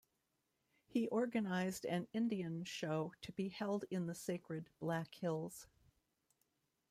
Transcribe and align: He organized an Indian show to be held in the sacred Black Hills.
He 0.87 1.07
organized 1.09 1.85
an 1.85 2.07
Indian 2.11 2.63
show 2.63 3.13
to 3.21 3.31
be 3.33 3.49
held 3.49 3.85
in 3.91 4.07
the 4.07 4.15
sacred 4.15 4.65
Black 4.79 5.13
Hills. 5.13 5.67